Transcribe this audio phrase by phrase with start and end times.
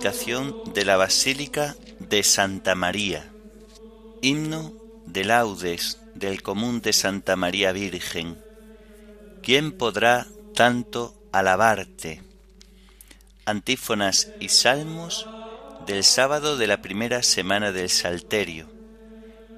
[0.00, 3.30] de la Basílica de Santa María.
[4.22, 4.72] Himno
[5.04, 8.38] de laudes del común de Santa María Virgen.
[9.42, 12.22] ¿Quién podrá tanto alabarte?
[13.44, 15.28] Antífonas y salmos
[15.86, 18.70] del sábado de la primera semana del Salterio.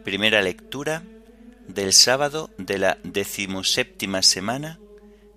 [0.03, 1.05] Primera lectura
[1.69, 4.81] del sábado de la decimoséptima semana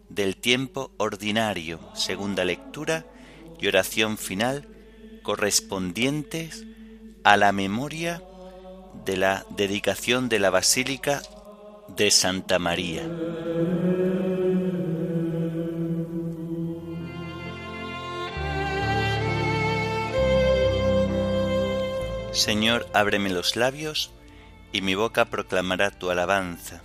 [0.09, 1.79] del tiempo ordinario.
[1.93, 3.05] Segunda lectura
[3.59, 4.67] y oración final
[5.25, 6.63] correspondientes
[7.23, 8.21] a la memoria
[9.05, 11.23] de la dedicación de la Basílica
[11.87, 13.01] de Santa María.
[22.31, 24.11] Señor, ábreme los labios,
[24.71, 26.83] y mi boca proclamará tu alabanza.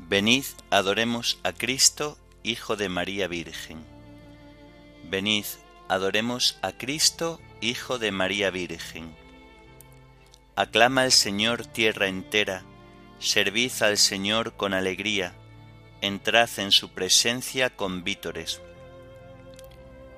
[0.00, 3.78] Venid, adoremos a Cristo, Hijo de María Virgen.
[5.08, 5.44] Venid,
[5.88, 9.14] adoremos a Cristo, Hijo de María Virgen.
[10.56, 12.64] Aclama al Señor tierra entera,
[13.18, 15.34] servid al Señor con alegría,
[16.00, 18.60] entrad en su presencia con vítores.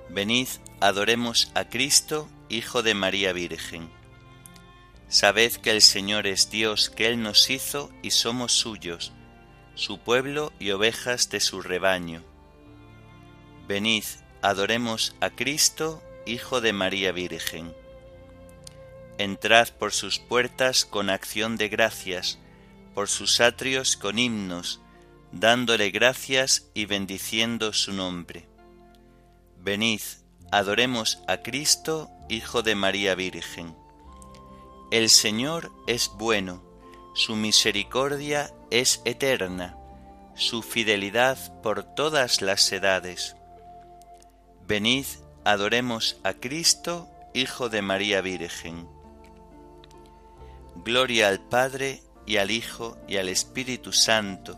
[0.08, 0.48] Venid,
[0.80, 3.90] adoremos a Cristo, Hijo de María Virgen.
[5.08, 9.12] Sabed que el Señor es Dios, que Él nos hizo y somos suyos,
[9.74, 12.22] su pueblo y ovejas de su rebaño.
[13.66, 14.04] Venid,
[14.42, 17.74] adoremos a Cristo, Hijo de María Virgen.
[19.18, 22.38] Entrad por sus puertas con acción de gracias,
[22.94, 24.80] por sus atrios con himnos,
[25.32, 28.46] dándole gracias y bendiciendo su nombre.
[29.58, 30.00] Venid,
[30.52, 33.74] adoremos a Cristo, Hijo de María Virgen.
[34.90, 36.62] El Señor es bueno,
[37.14, 39.76] su misericordia es eterna,
[40.34, 43.34] su fidelidad por todas las edades.
[44.68, 45.06] Venid,
[45.44, 48.86] adoremos a Cristo, Hijo de María Virgen.
[50.84, 54.56] Gloria al Padre y al Hijo y al Espíritu Santo,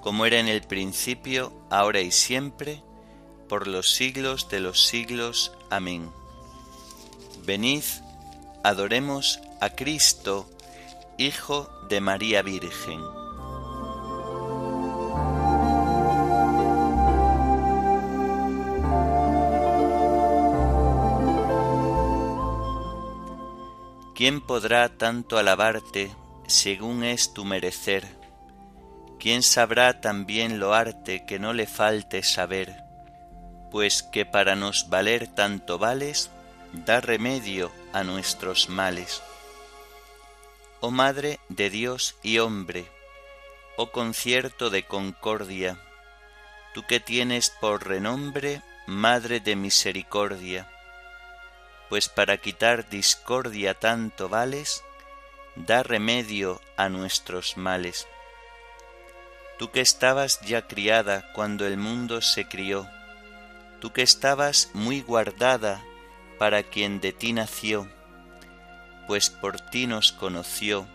[0.00, 2.84] como era en el principio, ahora y siempre,
[3.48, 5.50] por los siglos de los siglos.
[5.70, 6.08] Amén.
[7.44, 7.82] Venid,
[8.62, 10.48] adoremos a Cristo,
[11.18, 13.21] Hijo de María Virgen.
[24.22, 26.14] ¿Quién podrá tanto alabarte
[26.46, 28.06] según es tu merecer?
[29.18, 32.84] ¿Quién sabrá también loarte que no le falte saber?
[33.72, 36.30] Pues que para nos valer tanto vales,
[36.72, 39.24] da remedio a nuestros males.
[40.78, 42.86] Oh Madre de Dios y hombre,
[43.76, 45.80] oh concierto de concordia,
[46.74, 50.70] tú que tienes por renombre Madre de misericordia,
[51.92, 54.82] pues para quitar discordia tanto vales,
[55.56, 58.08] da remedio a nuestros males.
[59.58, 62.88] Tú que estabas ya criada cuando el mundo se crió,
[63.78, 65.84] tú que estabas muy guardada
[66.38, 67.86] para quien de ti nació,
[69.06, 70.86] pues por ti nos conoció,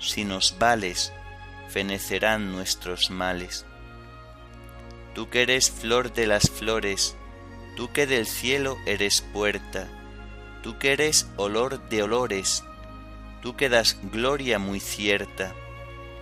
[0.00, 1.12] si nos vales,
[1.68, 3.64] fenecerán nuestros males.
[5.14, 7.14] Tú que eres flor de las flores,
[7.76, 9.88] tú que del cielo eres puerta,
[10.64, 12.64] tú que eres olor de olores,
[13.42, 15.52] tú que das gloria muy cierta,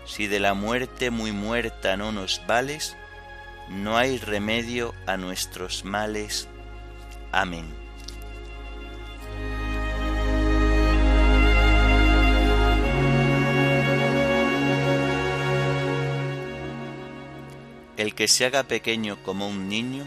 [0.04, 2.96] si de la muerte muy muerta no nos vales,
[3.68, 6.48] no hay remedio a nuestros males.
[7.30, 7.66] Amén.
[17.96, 20.04] El que se haga pequeño como un niño,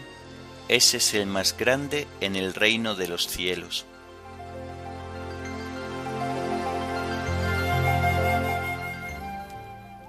[0.68, 3.86] ese es el más grande en el reino de los cielos.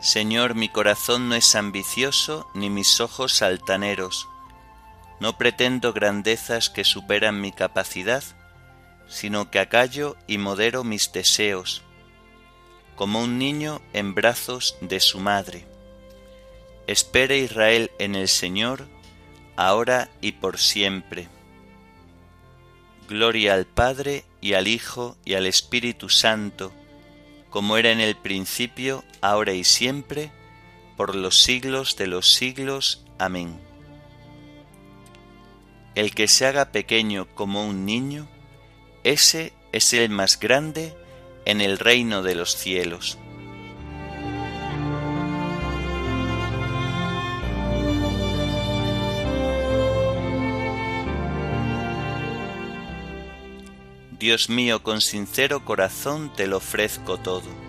[0.07, 4.29] Señor, mi corazón no es ambicioso ni mis ojos altaneros.
[5.19, 8.23] No pretendo grandezas que superan mi capacidad,
[9.09, 11.83] sino que acallo y modero mis deseos,
[12.95, 15.67] como un niño en brazos de su madre.
[16.87, 18.87] Espere Israel en el Señor,
[19.57, 21.27] ahora y por siempre.
[23.09, 26.71] Gloria al Padre y al Hijo y al Espíritu Santo,
[27.49, 30.31] como era en el principio, ahora y siempre,
[30.95, 33.05] por los siglos de los siglos.
[33.17, 33.59] Amén.
[35.95, 38.27] El que se haga pequeño como un niño,
[39.03, 40.95] ese es el más grande
[41.45, 43.17] en el reino de los cielos.
[54.19, 57.67] Dios mío, con sincero corazón te lo ofrezco todo.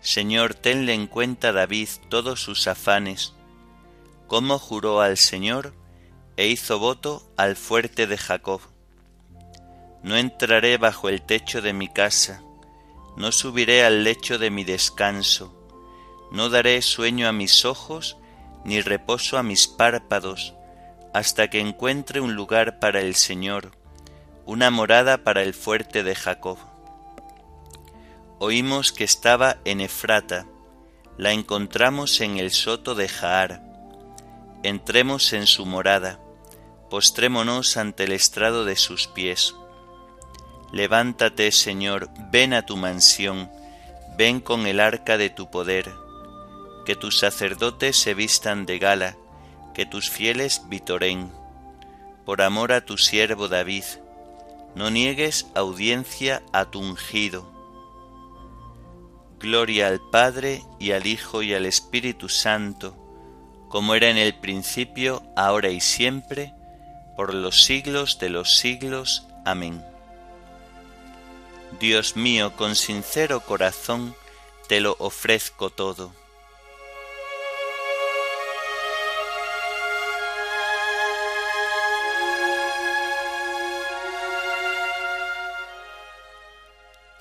[0.00, 3.34] Señor, tenle en cuenta David todos sus afanes,
[4.26, 5.74] cómo juró al Señor
[6.36, 8.60] e hizo voto al fuerte de Jacob.
[10.02, 12.42] No entraré bajo el techo de mi casa,
[13.16, 15.54] no subiré al lecho de mi descanso,
[16.32, 18.16] no daré sueño a mis ojos,
[18.64, 20.54] ni reposo a mis párpados,
[21.14, 23.72] hasta que encuentre un lugar para el Señor,
[24.46, 26.58] una morada para el fuerte de Jacob.
[28.38, 30.46] Oímos que estaba en Efrata,
[31.16, 33.62] la encontramos en el soto de Jaar.
[34.62, 36.20] Entremos en su morada,
[36.88, 39.54] postrémonos ante el estrado de sus pies.
[40.72, 43.50] Levántate, Señor, ven a tu mansión,
[44.16, 45.90] ven con el arca de tu poder,
[46.88, 49.14] que tus sacerdotes se vistan de gala,
[49.74, 51.30] que tus fieles vitoren.
[52.24, 53.84] Por amor a tu siervo David,
[54.74, 57.46] no niegues audiencia a tu ungido.
[59.38, 62.96] Gloria al Padre y al Hijo y al Espíritu Santo,
[63.68, 66.54] como era en el principio, ahora y siempre,
[67.18, 69.26] por los siglos de los siglos.
[69.44, 69.84] Amén.
[71.80, 74.14] Dios mío, con sincero corazón
[74.68, 76.14] te lo ofrezco todo.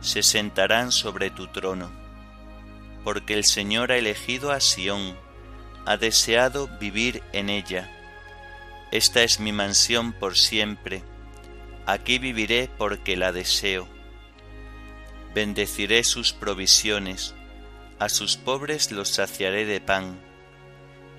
[0.00, 1.90] se sentarán sobre tu trono.
[3.04, 5.16] Porque el Señor ha elegido a Sión,
[5.84, 7.90] ha deseado vivir en ella.
[8.92, 11.02] Esta es mi mansión por siempre
[11.86, 13.86] Aquí viviré porque la deseo.
[15.32, 17.32] Bendeciré sus provisiones,
[18.00, 20.18] a sus pobres los saciaré de pan.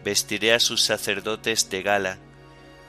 [0.03, 2.17] Vestiré a sus sacerdotes de gala,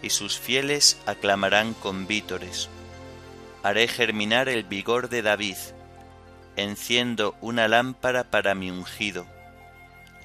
[0.03, 2.69] y sus fieles aclamarán con vítores.
[3.63, 5.57] Haré germinar el vigor de David,
[6.59, 9.27] enciendo una lámpara para mi ungido.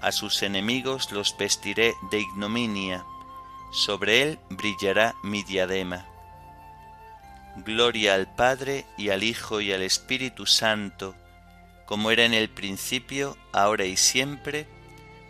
[0.01, 3.05] A sus enemigos los vestiré de ignominia,
[3.71, 6.05] sobre él brillará mi diadema.
[7.57, 11.15] Gloria al Padre y al Hijo y al Espíritu Santo,
[11.85, 14.67] como era en el principio, ahora y siempre,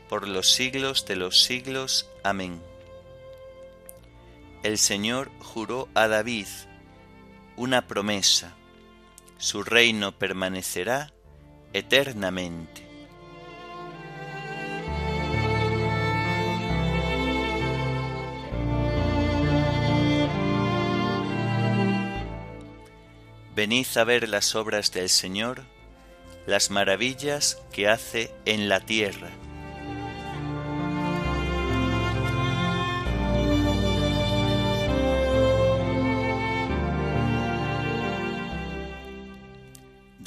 [0.09, 2.09] por los siglos de los siglos.
[2.23, 2.61] Amén.
[4.63, 6.47] El Señor juró a David
[7.57, 8.55] una promesa,
[9.43, 11.11] su reino permanecerá
[11.73, 12.87] eternamente.
[23.53, 25.63] Venid a ver las obras del Señor,
[26.47, 29.29] las maravillas que hace en la tierra.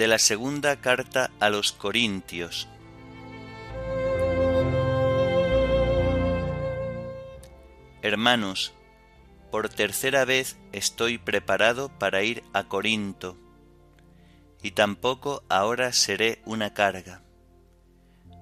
[0.06, 2.68] La segunda carta a los Corintios.
[8.02, 8.72] Hermanos,
[9.50, 13.36] por tercera vez estoy preparado para ir a Corinto,
[14.62, 17.24] y tampoco ahora seré una carga.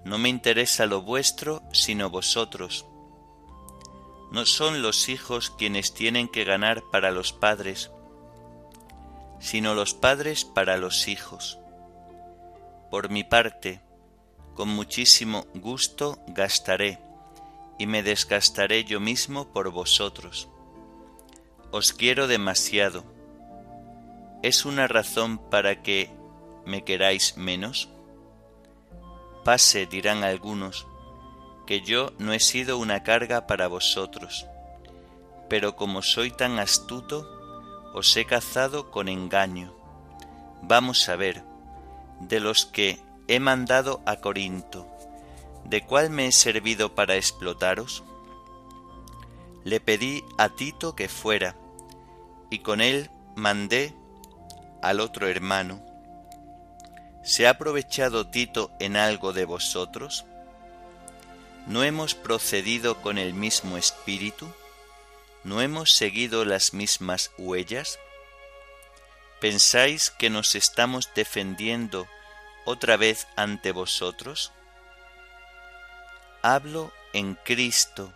[0.04, 2.84] No me interesa lo vuestro, sino vosotros.
[4.32, 7.90] No son los hijos quienes tienen que ganar para los padres,
[9.38, 11.58] sino los padres para los hijos.
[12.90, 13.80] Por mi parte,
[14.54, 16.98] con muchísimo gusto gastaré,
[17.78, 20.48] y me desgastaré yo mismo por vosotros
[21.76, 23.02] os quiero demasiado.
[24.44, 26.08] ¿Es una razón para que
[26.64, 27.88] me queráis menos?
[29.44, 30.86] Pase, dirán algunos,
[31.66, 34.46] que yo no he sido una carga para vosotros,
[35.50, 37.33] pero como soy tan astuto,
[37.94, 39.72] os he cazado con engaño.
[40.62, 41.44] Vamos a ver,
[42.20, 44.86] de los que he mandado a Corinto,
[45.64, 48.02] ¿de cuál me he servido para explotaros?
[49.62, 51.56] Le pedí a Tito que fuera,
[52.50, 53.94] y con él mandé
[54.82, 55.80] al otro hermano.
[57.22, 60.26] ¿Se ha aprovechado Tito en algo de vosotros?
[61.66, 64.46] ¿No hemos procedido con el mismo espíritu?
[65.44, 67.98] ¿No hemos seguido las mismas huellas?
[69.42, 72.08] ¿Pensáis que nos estamos defendiendo
[72.64, 74.52] otra vez ante vosotros?
[76.40, 78.14] Hablo en Cristo,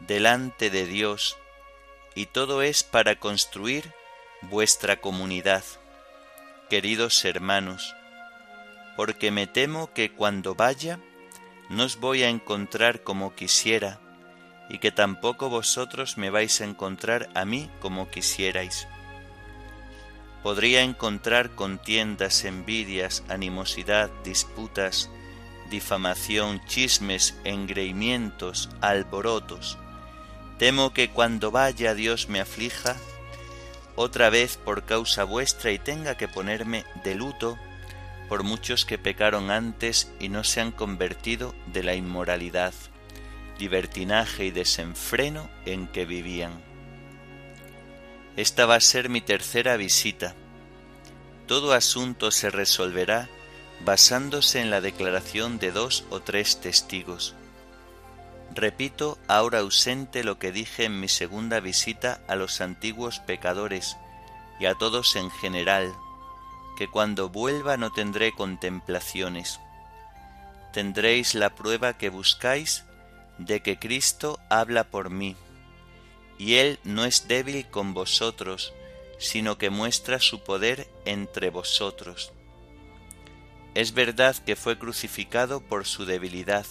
[0.00, 1.38] delante de Dios,
[2.14, 3.94] y todo es para construir
[4.42, 5.64] vuestra comunidad,
[6.68, 7.94] queridos hermanos,
[8.94, 11.00] porque me temo que cuando vaya
[11.70, 14.00] no os voy a encontrar como quisiera,
[14.68, 18.86] y que tampoco vosotros me vais a encontrar a mí como quisierais.
[20.42, 25.10] Podría encontrar contiendas, envidias, animosidad, disputas,
[25.70, 29.78] difamación, chismes, engreimientos, alborotos.
[30.58, 32.96] Temo que cuando vaya Dios me aflija
[33.96, 37.58] otra vez por causa vuestra y tenga que ponerme de luto
[38.28, 42.74] por muchos que pecaron antes y no se han convertido de la inmoralidad,
[43.58, 46.52] libertinaje y desenfreno en que vivían.
[48.36, 50.34] Esta va a ser mi tercera visita.
[51.46, 53.28] Todo asunto se resolverá
[53.84, 57.34] basándose en la declaración de dos o tres testigos.
[58.54, 63.96] Repito ahora ausente lo que dije en mi segunda visita a los antiguos pecadores
[64.58, 65.94] y a todos en general,
[66.76, 69.60] que cuando vuelva no tendré contemplaciones.
[70.72, 72.84] Tendréis la prueba que buscáis
[73.38, 75.36] de que Cristo habla por mí,
[76.38, 78.72] y Él no es débil con vosotros,
[79.18, 82.32] sino que muestra su poder entre vosotros.
[83.74, 86.66] Es verdad que fue crucificado por su debilidad,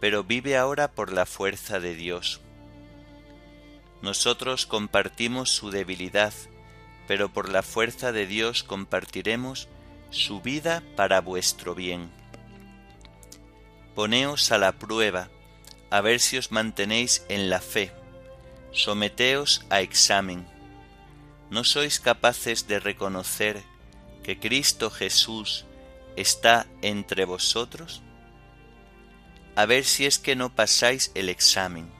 [0.00, 2.40] pero vive ahora por la fuerza de Dios.
[4.00, 6.32] Nosotros compartimos su debilidad,
[7.08, 9.68] pero por la fuerza de Dios compartiremos
[10.10, 12.10] su vida para vuestro bien.
[13.94, 15.28] Poneos a la prueba,
[15.90, 17.92] a ver si os mantenéis en la fe,
[18.72, 20.46] someteos a examen.
[21.50, 23.62] ¿No sois capaces de reconocer
[24.22, 25.64] que Cristo Jesús
[26.16, 28.02] está entre vosotros?
[29.58, 31.90] a ver si es que no pasáis el examen.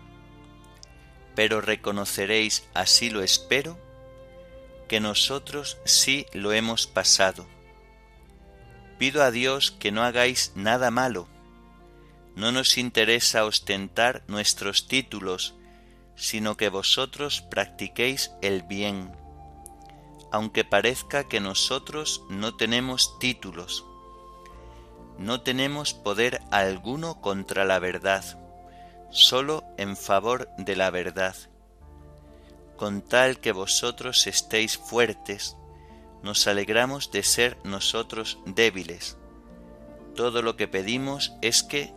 [1.34, 3.76] Pero reconoceréis, así lo espero,
[4.86, 7.48] que nosotros sí lo hemos pasado.
[8.96, 11.26] Pido a Dios que no hagáis nada malo.
[12.38, 15.54] No nos interesa ostentar nuestros títulos,
[16.14, 19.12] sino que vosotros practiquéis el bien,
[20.32, 23.84] aunque parezca que nosotros no tenemos títulos
[25.18, 28.24] no tenemos poder alguno contra la verdad,
[29.10, 31.34] solo en favor de la verdad.
[32.76, 35.56] Con tal que vosotros estéis fuertes,
[36.22, 39.18] nos alegramos de ser nosotros débiles.
[40.14, 41.92] Todo lo que pedimos es que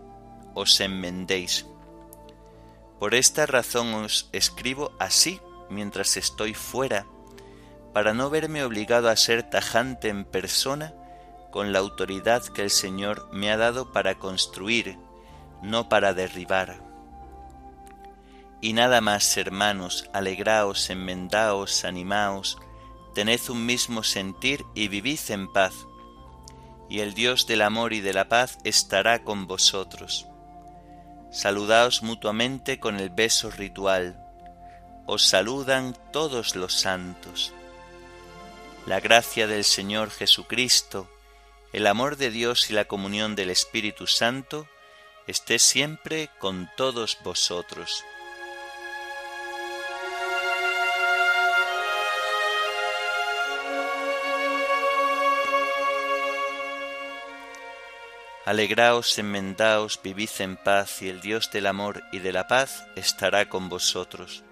[0.53, 1.65] os enmendéis.
[2.99, 7.05] Por esta razón os escribo así mientras estoy fuera,
[7.93, 10.93] para no verme obligado a ser tajante en persona
[11.51, 14.97] con la autoridad que el Señor me ha dado para construir,
[15.61, 16.81] no para derribar.
[18.61, 22.57] Y nada más, hermanos, alegraos, enmendaos, animaos,
[23.13, 25.73] tened un mismo sentir y vivid en paz.
[26.87, 30.27] Y el Dios del amor y de la paz estará con vosotros.
[31.31, 34.21] Saludaos mutuamente con el beso ritual.
[35.05, 37.53] Os saludan todos los santos.
[38.85, 41.09] La gracia del Señor Jesucristo,
[41.71, 44.67] el amor de Dios y la comunión del Espíritu Santo
[45.25, 48.03] esté siempre con todos vosotros.
[58.43, 63.47] Alegraos, enmendaos, vivid en paz, y el Dios del amor y de la paz estará
[63.49, 64.43] con vosotros.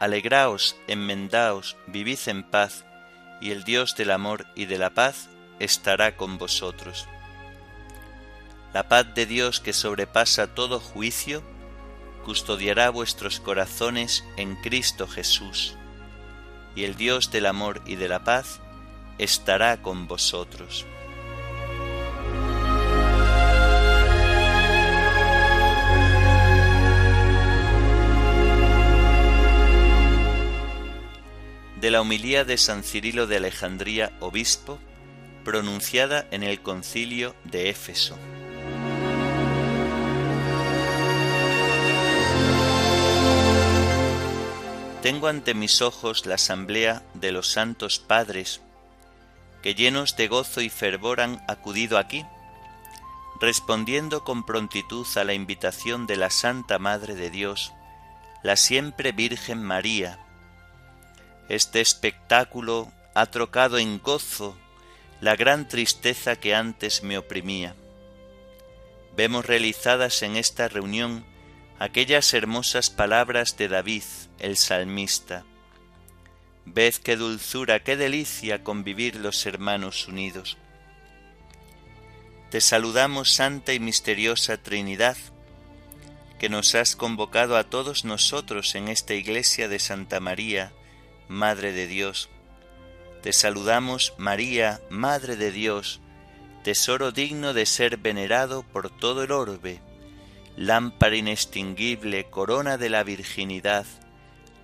[0.00, 2.84] Alegraos, enmendaos, vivid en paz,
[3.40, 5.28] y el Dios del amor y de la paz
[5.60, 7.06] estará con vosotros.
[8.74, 11.44] La paz de Dios que sobrepasa todo juicio,
[12.24, 15.76] custodiará vuestros corazones en Cristo Jesús,
[16.74, 18.58] y el Dios del amor y de la paz
[19.18, 20.84] estará con vosotros.
[31.80, 34.78] De la homilía de San Cirilo de Alejandría, obispo,
[35.44, 38.18] pronunciada en el concilio de Éfeso.
[45.02, 48.60] Tengo ante mis ojos la asamblea de los santos padres,
[49.62, 52.26] que llenos de gozo y fervor han acudido aquí,
[53.40, 57.72] respondiendo con prontitud a la invitación de la Santa Madre de Dios,
[58.42, 60.18] la siempre Virgen María.
[61.50, 64.56] Este espectáculo ha trocado en gozo
[65.20, 67.74] la gran tristeza que antes me oprimía.
[69.16, 71.26] Vemos realizadas en esta reunión
[71.80, 74.04] aquellas hermosas palabras de David,
[74.38, 75.44] el salmista.
[76.66, 80.56] Ved qué dulzura, qué delicia convivir los hermanos unidos.
[82.50, 85.16] Te saludamos, Santa y misteriosa Trinidad,
[86.38, 90.72] que nos has convocado a todos nosotros en esta iglesia de Santa María,
[91.30, 92.28] Madre de Dios.
[93.22, 96.00] Te saludamos, María, Madre de Dios,
[96.64, 99.80] tesoro digno de ser venerado por todo el orbe,
[100.56, 103.86] lámpara inextinguible, corona de la virginidad,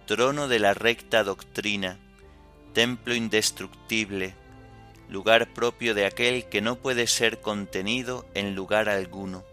[0.05, 1.99] trono de la recta doctrina,
[2.75, 4.35] templo indestructible,
[5.09, 9.45] lugar propio de aquel que no puede ser contenido en lugar alguno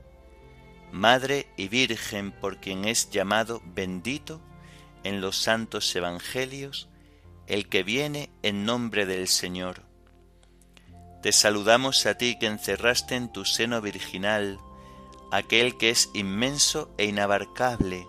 [0.93, 4.39] Madre y Virgen por quien es llamado bendito
[5.03, 6.87] en los santos evangelios,
[7.47, 9.83] el que viene en nombre del Señor.
[11.21, 14.59] Te saludamos a ti que encerraste en tu seno virginal
[15.31, 18.07] aquel que es inmenso e inabarcable,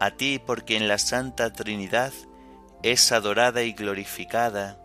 [0.00, 2.12] a ti por quien la Santa Trinidad
[2.82, 4.80] es adorada y glorificada,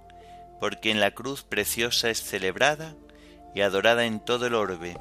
[0.60, 2.96] por quien la cruz preciosa es celebrada
[3.56, 4.96] y adorada en todo el orbe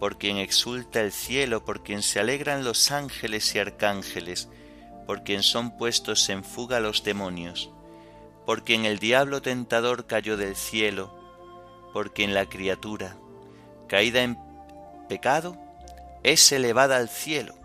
[0.00, 4.48] por quien exulta el cielo, por quien se alegran los ángeles y arcángeles,
[5.10, 7.68] por quien son puestos en fuga los demonios,
[8.46, 11.12] por quien el diablo tentador cayó del cielo,
[11.92, 13.16] por quien la criatura,
[13.88, 14.38] caída en
[15.08, 15.56] pecado,
[16.22, 17.56] es elevada al cielo,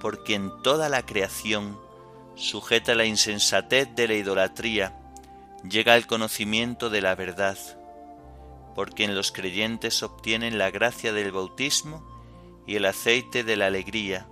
[0.00, 1.78] por quien toda la creación,
[2.34, 4.98] sujeta a la insensatez de la idolatría,
[5.68, 7.58] llega al conocimiento de la verdad,
[8.74, 12.02] por quien los creyentes obtienen la gracia del bautismo
[12.66, 14.26] y el aceite de la alegría,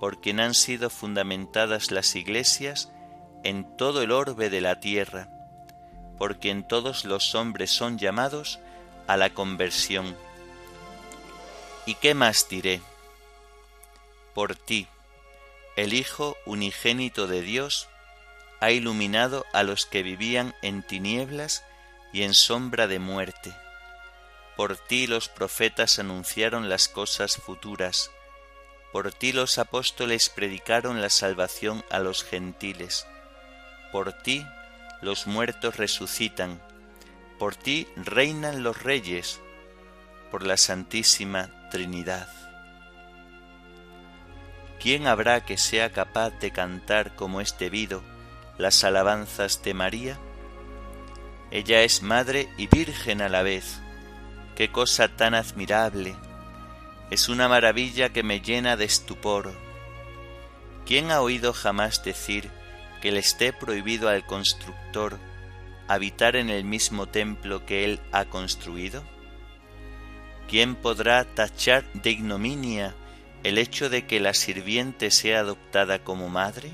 [0.00, 2.90] por quien han sido fundamentadas las iglesias
[3.44, 5.28] en todo el orbe de la tierra,
[6.18, 8.58] por quien todos los hombres son llamados
[9.06, 10.16] a la conversión.
[11.84, 12.80] ¿Y qué más diré?
[14.34, 14.88] Por ti,
[15.76, 17.88] el Hijo unigénito de Dios,
[18.60, 21.62] ha iluminado a los que vivían en tinieblas
[22.12, 23.54] y en sombra de muerte.
[24.56, 28.10] Por ti los profetas anunciaron las cosas futuras,
[28.92, 33.06] por ti los apóstoles predicaron la salvación a los gentiles,
[33.92, 34.44] por ti
[35.00, 36.60] los muertos resucitan,
[37.38, 39.40] por ti reinan los reyes,
[40.30, 42.28] por la Santísima Trinidad.
[44.80, 48.02] ¿Quién habrá que sea capaz de cantar como es debido
[48.58, 50.18] las alabanzas de María?
[51.50, 53.80] Ella es madre y virgen a la vez.
[54.56, 56.16] Qué cosa tan admirable.
[57.10, 59.52] Es una maravilla que me llena de estupor.
[60.86, 62.50] ¿Quién ha oído jamás decir
[63.02, 65.18] que le esté prohibido al constructor
[65.88, 69.02] habitar en el mismo templo que él ha construido?
[70.48, 72.94] ¿Quién podrá tachar de ignominia
[73.42, 76.70] el hecho de que la sirviente sea adoptada como madre?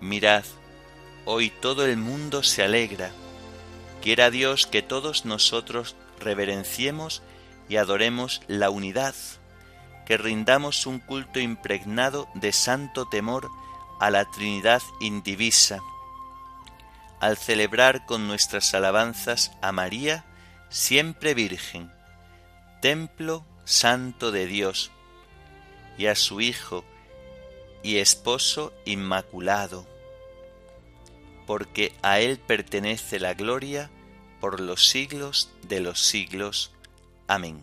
[0.00, 0.44] Mirad,
[1.26, 3.12] Hoy todo el mundo se alegra.
[4.02, 7.22] Quiera Dios que todos nosotros reverenciemos
[7.70, 9.14] y adoremos la unidad,
[10.04, 13.48] que rindamos un culto impregnado de santo temor
[13.98, 15.80] a la Trinidad indivisa,
[17.18, 20.26] al celebrar con nuestras alabanzas a María,
[20.68, 21.90] siempre Virgen,
[22.82, 24.90] templo santo de Dios,
[25.96, 26.84] y a su Hijo
[27.82, 29.86] y Esposo Inmaculado
[31.50, 33.90] porque a Él pertenece la gloria
[34.40, 36.70] por los siglos de los siglos.
[37.30, 37.62] Amén.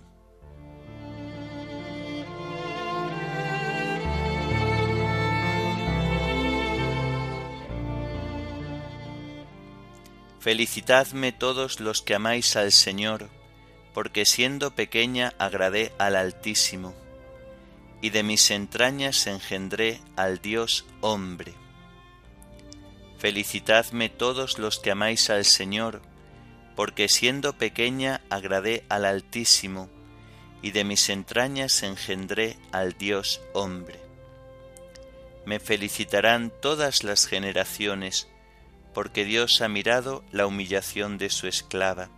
[10.40, 13.28] Felicitadme todos los que amáis al Señor,
[13.94, 16.96] porque siendo pequeña agradé al Altísimo,
[18.02, 21.54] y de mis entrañas engendré al Dios hombre.
[23.18, 26.02] Felicitadme todos los que amáis al Señor,
[26.78, 29.90] porque siendo pequeña agradé al Altísimo,
[30.62, 34.00] y de mis entrañas engendré al Dios hombre.
[35.44, 38.28] Me felicitarán todas las generaciones,
[38.94, 42.10] porque Dios ha mirado la humillación de su esclava,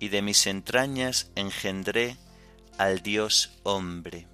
[0.00, 2.16] y de mis entrañas engendré
[2.78, 4.26] al Dios hombre.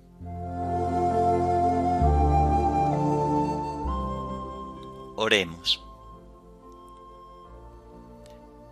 [5.17, 5.88] Oremos.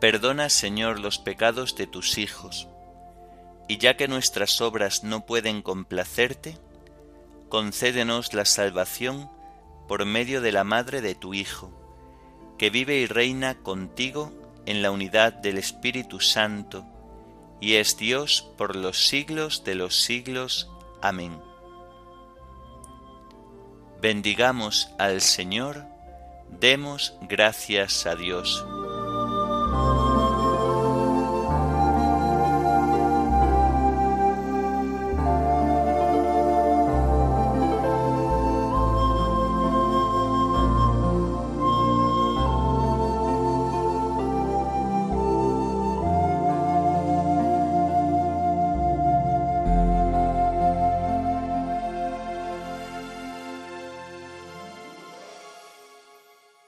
[0.01, 2.69] Perdona, Señor, los pecados de tus hijos,
[3.67, 6.59] y ya que nuestras obras no pueden complacerte,
[7.49, 9.31] concédenos la salvación
[9.89, 11.71] por medio de la Madre de tu Hijo,
[12.59, 14.33] que vive y reina contigo
[14.67, 16.85] en la unidad del Espíritu Santo,
[17.61, 20.71] y es Dios por los siglos de los siglos.
[21.01, 21.41] Amén.
[24.03, 25.87] Bendigamos al Señor,
[26.51, 28.65] demos gracias a Dios.